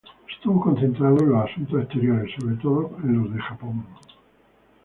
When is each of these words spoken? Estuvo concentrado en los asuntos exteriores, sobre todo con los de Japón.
Estuvo 0.33 0.59
concentrado 0.59 1.19
en 1.19 1.29
los 1.29 1.45
asuntos 1.47 1.83
exteriores, 1.83 2.33
sobre 2.39 2.55
todo 2.55 2.87
con 2.89 3.19
los 3.21 3.31
de 3.35 3.39
Japón. 3.39 3.85